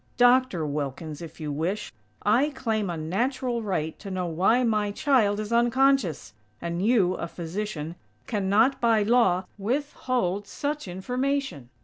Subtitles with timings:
[0.17, 1.93] Doctor Wilkins, if you wish,
[2.23, 6.33] I claim a natural right to know why my child is unconscious!
[6.59, 7.93] And you, a physician,
[8.25, 11.69] cannot, by law, withhold such information!!"